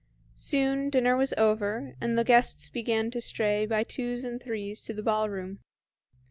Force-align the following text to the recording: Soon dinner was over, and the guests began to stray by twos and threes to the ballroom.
Soon 0.33 0.89
dinner 0.89 1.15
was 1.15 1.31
over, 1.37 1.93
and 2.01 2.17
the 2.17 2.23
guests 2.23 2.69
began 2.69 3.11
to 3.11 3.21
stray 3.21 3.67
by 3.67 3.83
twos 3.83 4.23
and 4.23 4.41
threes 4.41 4.81
to 4.81 4.95
the 4.95 5.03
ballroom. 5.03 5.59